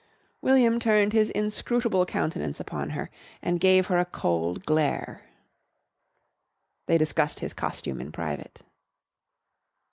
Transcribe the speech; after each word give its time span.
William 0.41 0.79
turned 0.79 1.13
his 1.13 1.29
inscrutable 1.29 2.07
countenance 2.07 2.59
upon 2.59 2.89
her 2.89 3.11
and 3.39 3.59
gave 3.59 3.85
her 3.85 3.99
a 3.99 4.05
cold 4.05 4.65
glare. 4.65 5.21
They 6.87 6.97
discussed 6.97 7.41
his 7.41 7.53
costume 7.53 8.01
in 8.01 8.11
private. 8.11 8.61